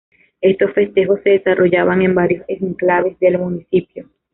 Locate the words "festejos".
0.73-1.19